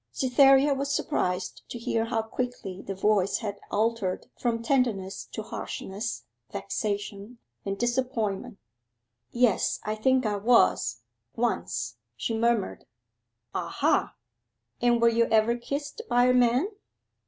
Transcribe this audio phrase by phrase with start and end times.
[0.11, 6.23] Cytherea was surprised to hear how quickly the voice had altered from tenderness to harshness,
[6.51, 8.57] vexation, and disappointment.
[9.29, 11.03] 'Yes I think I was
[11.35, 12.85] once,' she murmured.
[13.53, 14.15] 'Aha!
[14.81, 16.69] And were you ever kissed by a man?